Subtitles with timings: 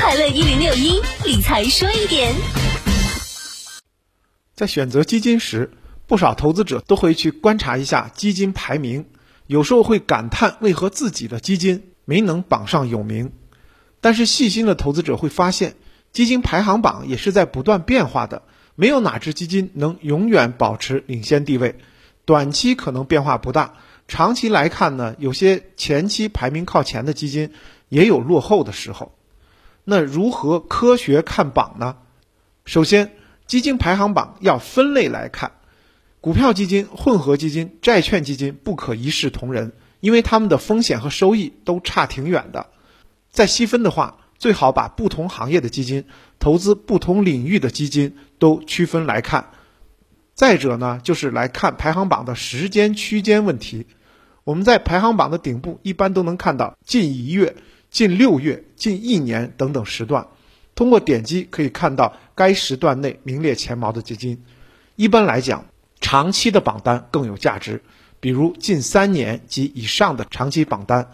[0.00, 2.32] 快乐一零六一理财说一点，
[4.54, 5.72] 在选择基金时，
[6.06, 9.06] 不少投资者都会去观察一下基金排名，
[9.48, 13.32] 有时候会感叹为何自己的基金没能榜上有名。
[14.00, 15.74] 但是细心的投资者会发现，
[16.12, 18.44] 基金排行榜也是在不断变化的，
[18.76, 21.76] 没有哪只基金能永远保持领先地位。
[22.24, 23.74] 短期可能变化不大，
[24.06, 27.52] 长期来看呢，有些前期排名靠前的基金
[27.88, 29.17] 也有落后的时候。
[29.90, 31.96] 那如何科学看榜呢？
[32.66, 33.12] 首先，
[33.46, 35.52] 基金排行榜要分类来看，
[36.20, 42.66] 股票基金、混合基金、债券基金不可一视同仁，因为它们的风险和收益都差挺远的。
[43.30, 46.04] 再细分的话，最好把不同行业的基金、
[46.38, 49.52] 投资不同领域的基金都区分来看。
[50.34, 53.86] 再者呢，就是来看排行榜的时间区间问题。
[54.44, 57.56] 我们在排行榜的顶部一般都能看到近一月、
[57.90, 60.28] 近六月、近一年等等时段。
[60.74, 64.44] 通过点击可以看到该时段内名列前茅的基金。
[64.94, 65.66] 一般来讲，
[66.00, 67.82] 长期的榜单更有价值，
[68.20, 71.10] 比如近三年及以上的长期榜单。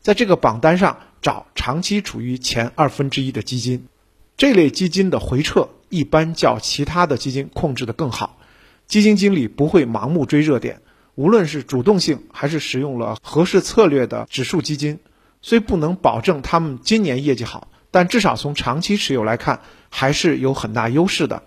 [0.00, 3.88] 在这个榜单上找长期处于前二分之一的基金，
[4.36, 8.38] 这类基金的回撤一般较其他的基金控制的更好。
[8.86, 10.80] 基金经理不会盲目追热点，
[11.16, 15.00] 无论是主动性还是使用了合适策略的指数基金，
[15.40, 21.42] 虽不能保证他们今年业绩好，但至少从长期持有来看还是有很大优势的。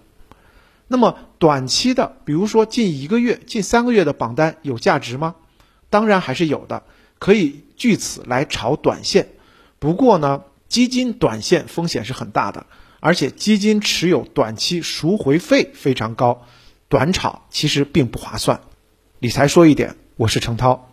[0.87, 5.35] 那么短期的，比如说近一个月、近三个月的榜单有价值吗？
[5.89, 6.83] 当然还是有的。
[7.19, 9.29] 可以据此来炒短线，
[9.77, 12.65] 不过呢，基金短线风险是很大的，
[12.99, 16.47] 而且基金持有短期赎回费非常高，
[16.89, 18.61] 短炒其实并不划算。
[19.19, 20.90] 理财说一点，我是程涛。